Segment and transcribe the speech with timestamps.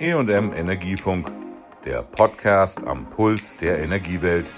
[0.00, 1.28] EM Energiefunk,
[1.84, 4.52] der Podcast am Puls der Energiewelt.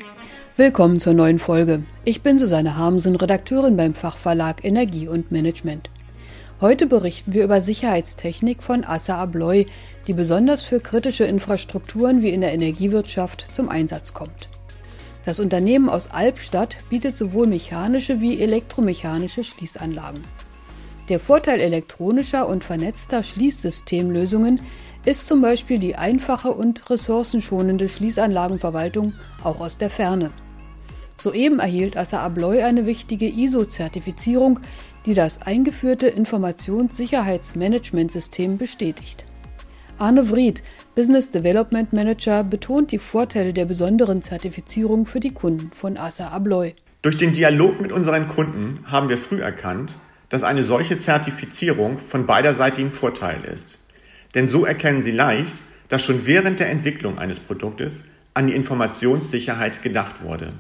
[0.57, 1.83] Willkommen zur neuen Folge.
[2.05, 5.89] Ich bin Susanne Harmsen, Redakteurin beim Fachverlag Energie und Management.
[6.61, 9.65] Heute berichten wir über Sicherheitstechnik von Assa Abloy,
[10.07, 14.51] die besonders für kritische Infrastrukturen wie in der Energiewirtschaft zum Einsatz kommt.
[15.25, 20.23] Das Unternehmen aus Albstadt bietet sowohl mechanische wie elektromechanische Schließanlagen.
[21.09, 24.61] Der Vorteil elektronischer und vernetzter Schließsystemlösungen
[25.05, 30.31] ist zum Beispiel die einfache und ressourcenschonende Schließanlagenverwaltung auch aus der Ferne.
[31.17, 34.61] Soeben erhielt Assa Abloy eine wichtige ISO-Zertifizierung,
[35.07, 39.25] die das eingeführte Informationssicherheitsmanagementsystem bestätigt.
[39.99, 40.63] Arne Vried,
[40.95, 46.75] Business Development Manager, betont die Vorteile der besonderen Zertifizierung für die Kunden von Assa Abloy.
[47.03, 49.99] Durch den Dialog mit unseren Kunden haben wir früh erkannt,
[50.31, 53.80] dass eine solche Zertifizierung von beiderseitigem Vorteil ist.
[54.35, 58.05] Denn so erkennen Sie leicht, dass schon während der Entwicklung eines Produktes
[58.35, 60.53] an die Informationssicherheit gedacht wurde.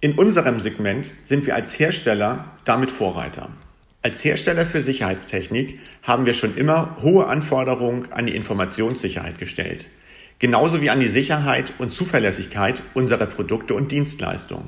[0.00, 3.50] In unserem Segment sind wir als Hersteller damit Vorreiter.
[4.02, 9.86] Als Hersteller für Sicherheitstechnik haben wir schon immer hohe Anforderungen an die Informationssicherheit gestellt,
[10.40, 14.66] genauso wie an die Sicherheit und Zuverlässigkeit unserer Produkte und Dienstleistungen.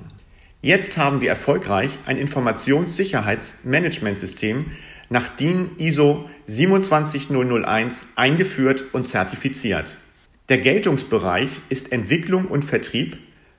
[0.62, 4.66] Jetzt haben wir erfolgreich ein Informationssicherheitsmanagementsystem
[5.14, 9.96] nach DIN ISO 27001 eingeführt und zertifiziert.
[10.48, 13.18] Der Geltungsbereich ist Entwicklung und Vertrieb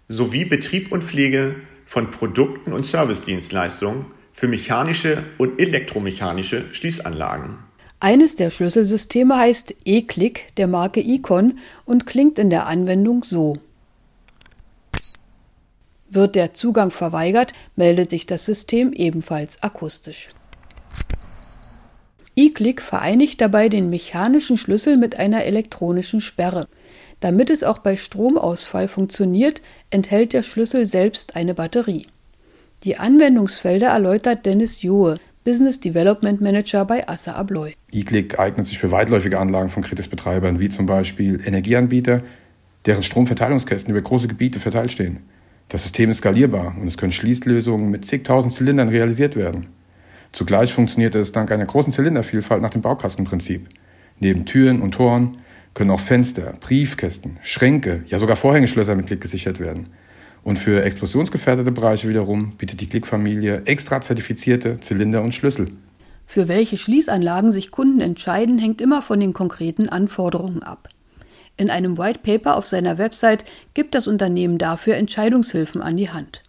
[0.09, 7.57] sowie Betrieb und Pflege von Produkten und Servicedienstleistungen für mechanische und elektromechanische Schließanlagen.
[8.01, 13.53] Eines der Schlüsselsysteme heißt E-Click der Marke Icon und klingt in der Anwendung so.
[16.09, 20.31] Wird der Zugang verweigert, meldet sich das System ebenfalls akustisch.
[22.35, 26.67] E-Click vereinigt dabei den mechanischen Schlüssel mit einer elektronischen Sperre.
[27.21, 32.07] Damit es auch bei Stromausfall funktioniert, enthält der Schlüssel selbst eine Batterie.
[32.83, 37.73] Die Anwendungsfelder erläutert Dennis Johe, Business Development Manager bei Assa Abloy.
[37.91, 42.21] E-Click eignet sich für weitläufige Anlagen von Kritisbetreibern, wie zum Beispiel Energieanbieter,
[42.85, 45.21] deren Stromverteilungskästen über große Gebiete verteilt stehen.
[45.69, 49.67] Das System ist skalierbar und es können Schließlösungen mit zigtausend Zylindern realisiert werden.
[50.35, 53.69] Zugleich funktioniert es dank einer großen Zylindervielfalt nach dem Baukastenprinzip.
[54.19, 55.37] Neben Türen und Toren
[55.73, 59.87] können auch Fenster, Briefkästen, Schränke, ja sogar Vorhängeschlösser mit Klick gesichert werden.
[60.43, 65.67] Und für explosionsgefährdete Bereiche wiederum bietet die Klick-Familie extra zertifizierte Zylinder und Schlüssel.
[66.27, 70.89] Für welche Schließanlagen sich Kunden entscheiden, hängt immer von den konkreten Anforderungen ab.
[71.55, 76.43] In einem White Paper auf seiner Website gibt das Unternehmen dafür Entscheidungshilfen an die Hand.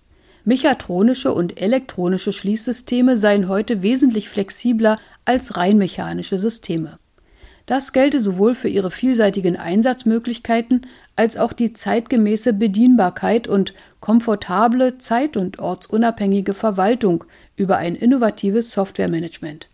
[0.49, 7.01] Mechatronische und elektronische Schließsysteme seien heute wesentlich flexibler als rein mechanische Systeme.
[7.67, 10.83] Das gelte sowohl für ihre vielseitigen Einsatzmöglichkeiten
[11.17, 17.25] als auch die zeitgemäße Bedienbarkeit und komfortable, zeit- und ortsunabhängige Verwaltung
[17.57, 19.69] über ein innovatives Softwaremanagement.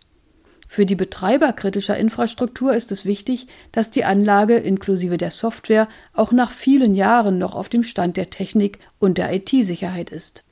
[0.67, 6.31] Für die Betreiber kritischer Infrastruktur ist es wichtig, dass die Anlage inklusive der Software auch
[6.31, 10.43] nach vielen Jahren noch auf dem Stand der Technik und der IT-Sicherheit ist.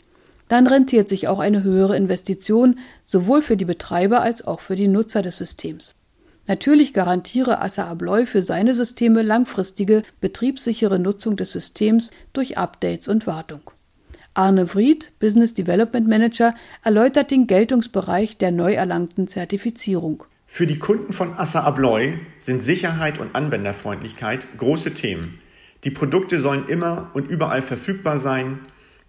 [0.51, 4.89] Dann rentiert sich auch eine höhere Investition sowohl für die Betreiber als auch für die
[4.89, 5.95] Nutzer des Systems.
[6.45, 13.27] Natürlich garantiere Assa Abloy für seine Systeme langfristige, betriebssichere Nutzung des Systems durch Updates und
[13.27, 13.71] Wartung.
[14.33, 20.25] Arne Vried, Business Development Manager, erläutert den Geltungsbereich der neu erlangten Zertifizierung.
[20.47, 25.39] Für die Kunden von Assa Abloy sind Sicherheit und Anwenderfreundlichkeit große Themen.
[25.85, 28.59] Die Produkte sollen immer und überall verfügbar sein.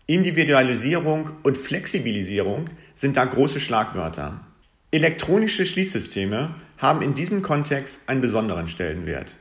[0.07, 2.65] Individualisierung und Flexibilisierung
[2.97, 4.41] sind da große Schlagwörter.
[4.91, 9.37] Elektronische Schließsysteme haben in diesem Kontext einen besonderen Stellenwert,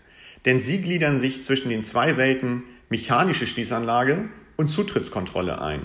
[0.46, 5.82] denn sie gliedern sich zwischen den zwei Welten mechanische Schließanlage und Zutrittskontrolle ein.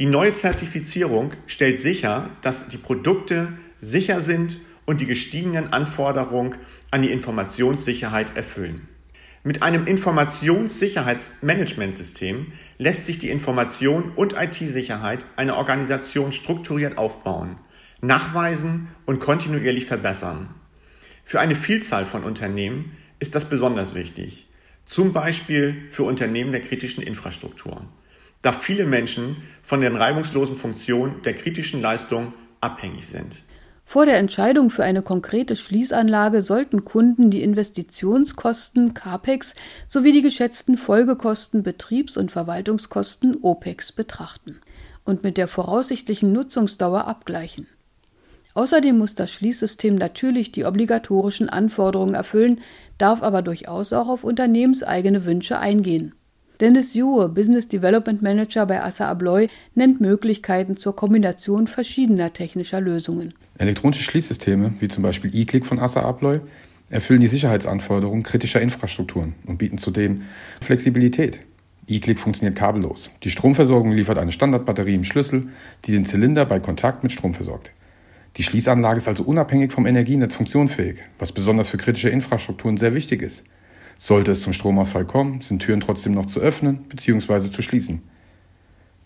[0.00, 6.56] Die neue Zertifizierung stellt sicher, dass die Produkte sicher sind und die gestiegenen Anforderungen
[6.90, 8.88] an die Informationssicherheit erfüllen.
[9.46, 17.54] Mit einem Informationssicherheitsmanagementsystem lässt sich die Information und IT-Sicherheit einer Organisation strukturiert aufbauen,
[18.00, 20.52] nachweisen und kontinuierlich verbessern.
[21.24, 24.48] Für eine Vielzahl von Unternehmen ist das besonders wichtig
[24.84, 27.86] zum Beispiel für Unternehmen der kritischen Infrastruktur,
[28.42, 33.44] da viele Menschen von den reibungslosen Funktionen der kritischen Leistung abhängig sind.
[33.88, 39.54] Vor der Entscheidung für eine konkrete Schließanlage sollten Kunden die Investitionskosten CAPEX
[39.86, 44.60] sowie die geschätzten Folgekosten Betriebs- und Verwaltungskosten OPEX betrachten
[45.04, 47.68] und mit der voraussichtlichen Nutzungsdauer abgleichen.
[48.54, 52.60] Außerdem muss das Schließsystem natürlich die obligatorischen Anforderungen erfüllen,
[52.98, 56.12] darf aber durchaus auch auf unternehmenseigene Wünsche eingehen.
[56.58, 63.34] Dennis Juhe, Business Development Manager bei Assa Abloy, nennt Möglichkeiten zur Kombination verschiedener technischer Lösungen.
[63.58, 66.40] Elektronische Schließsysteme, wie zum Beispiel eClick von Assa Abloy,
[66.90, 70.22] erfüllen die Sicherheitsanforderungen kritischer Infrastrukturen und bieten zudem
[70.60, 71.40] Flexibilität.
[71.88, 73.10] eClick funktioniert kabellos.
[73.22, 75.48] Die Stromversorgung liefert eine Standardbatterie im Schlüssel,
[75.84, 77.72] die den Zylinder bei Kontakt mit Strom versorgt.
[78.36, 83.22] Die Schließanlage ist also unabhängig vom Energienetz funktionsfähig, was besonders für kritische Infrastrukturen sehr wichtig
[83.22, 83.42] ist.
[83.96, 87.50] Sollte es zum Stromausfall kommen, sind Türen trotzdem noch zu öffnen bzw.
[87.50, 88.02] zu schließen.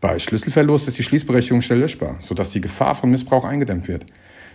[0.00, 4.06] Bei Schlüsselverlust ist die Schließberechtigung schnell löschbar, sodass die Gefahr von Missbrauch eingedämmt wird.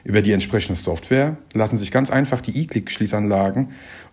[0.05, 3.69] Über die entsprechende Software lassen sich ganz einfach die E-Click-Schließanlagen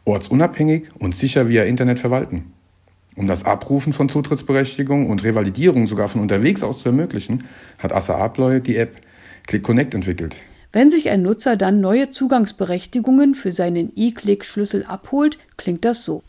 [0.06, 2.52] ortsunabhängig und sicher via Internet verwalten.
[3.14, 7.44] Um das Abrufen von Zutrittsberechtigungen und Revalidierung sogar von unterwegs aus zu ermöglichen,
[7.78, 8.96] hat Assa Abloy die App
[9.46, 10.36] Click Connect entwickelt.
[10.72, 16.22] Wenn sich ein Nutzer dann neue Zugangsberechtigungen für seinen E-Click-Schlüssel abholt, klingt das so.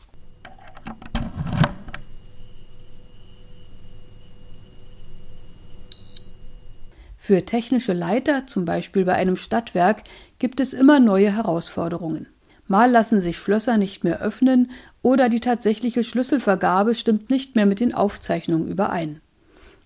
[7.26, 10.04] Für technische Leiter, zum Beispiel bei einem Stadtwerk,
[10.40, 12.28] gibt es immer neue Herausforderungen.
[12.68, 14.72] Mal lassen sich Schlösser nicht mehr öffnen
[15.02, 19.22] oder die tatsächliche Schlüsselvergabe stimmt nicht mehr mit den Aufzeichnungen überein.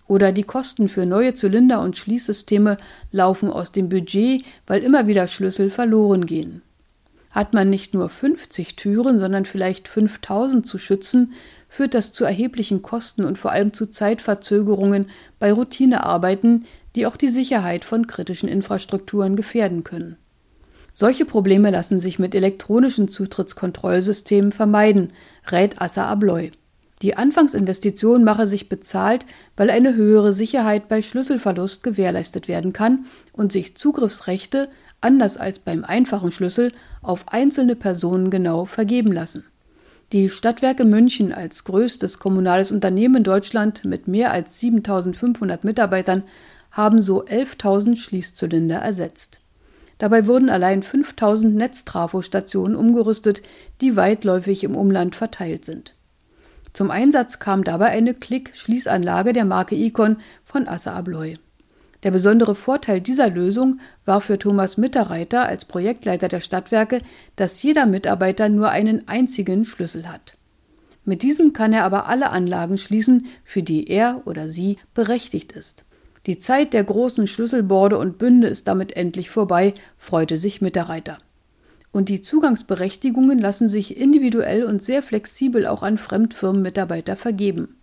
[0.08, 2.76] Oder die Kosten für neue Zylinder und Schließsysteme
[3.12, 6.62] laufen aus dem Budget, weil immer wieder Schlüssel verloren gehen.
[7.30, 11.34] Hat man nicht nur 50 Türen, sondern vielleicht 5000 zu schützen,
[11.68, 15.06] führt das zu erheblichen Kosten und vor allem zu Zeitverzögerungen
[15.38, 16.64] bei Routinearbeiten,
[16.98, 20.16] die auch die Sicherheit von kritischen Infrastrukturen gefährden können.
[20.92, 25.12] Solche Probleme lassen sich mit elektronischen Zutrittskontrollsystemen vermeiden,
[25.48, 26.50] rät Assa Abloy.
[27.02, 33.52] Die Anfangsinvestition mache sich bezahlt, weil eine höhere Sicherheit bei Schlüsselverlust gewährleistet werden kann und
[33.52, 34.68] sich Zugriffsrechte,
[35.00, 39.44] anders als beim einfachen Schlüssel, auf einzelne Personen genau vergeben lassen.
[40.10, 46.24] Die Stadtwerke München als größtes kommunales Unternehmen in Deutschland mit mehr als 7500 Mitarbeitern
[46.78, 49.40] haben so 11.000 Schließzylinder ersetzt.
[49.98, 53.42] Dabei wurden allein 5000 Netztrafostationen umgerüstet,
[53.80, 55.96] die weitläufig im Umland verteilt sind.
[56.72, 61.36] Zum Einsatz kam dabei eine Klick-Schließanlage der Marke Icon von Assa Abloy.
[62.04, 67.00] Der besondere Vorteil dieser Lösung war für Thomas Mitterreiter als Projektleiter der Stadtwerke,
[67.34, 70.38] dass jeder Mitarbeiter nur einen einzigen Schlüssel hat.
[71.04, 75.86] Mit diesem kann er aber alle Anlagen schließen, für die er oder sie berechtigt ist.
[76.26, 81.18] Die Zeit der großen Schlüsselborde und Bünde ist damit endlich vorbei, freute sich Mitterreiter
[81.92, 87.76] und die Zugangsberechtigungen lassen sich individuell und sehr flexibel auch an Fremdfirmenmitarbeiter vergeben.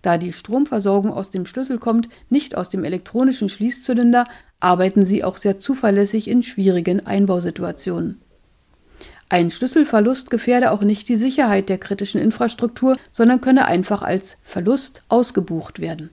[0.00, 4.24] Da die Stromversorgung aus dem Schlüssel kommt, nicht aus dem elektronischen Schließzylinder,
[4.58, 8.20] arbeiten sie auch sehr zuverlässig in schwierigen Einbausituationen.
[9.28, 15.04] Ein Schlüsselverlust gefährde auch nicht die Sicherheit der kritischen Infrastruktur, sondern könne einfach als Verlust
[15.08, 16.10] ausgebucht werden.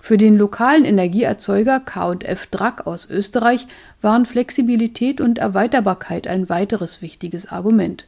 [0.00, 3.66] Für den lokalen Energieerzeuger K&F Drack aus Österreich
[4.00, 8.06] waren Flexibilität und Erweiterbarkeit ein weiteres wichtiges Argument.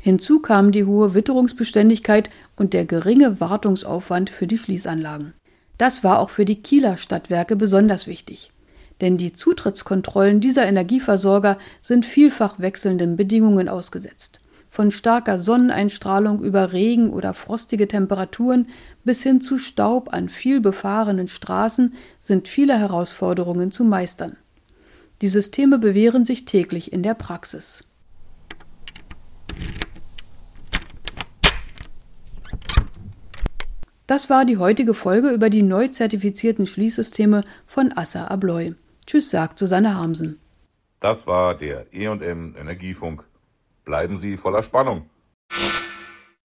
[0.00, 5.34] Hinzu kam die hohe Witterungsbeständigkeit und der geringe Wartungsaufwand für die Schließanlagen.
[5.76, 8.50] Das war auch für die Kieler Stadtwerke besonders wichtig.
[9.02, 17.10] Denn die Zutrittskontrollen dieser Energieversorger sind vielfach wechselnden Bedingungen ausgesetzt von starker Sonneneinstrahlung über Regen
[17.10, 18.68] oder frostige Temperaturen
[19.04, 24.36] bis hin zu Staub an viel befahrenen Straßen sind viele Herausforderungen zu meistern.
[25.20, 27.88] Die Systeme bewähren sich täglich in der Praxis.
[34.06, 38.74] Das war die heutige Folge über die neu zertifizierten Schließsysteme von Assa Abloy.
[39.06, 40.40] Tschüss, sagt Susanne Harmsen.
[41.00, 43.24] Das war der E&M Energiefunk.
[43.84, 45.08] Bleiben Sie voller Spannung.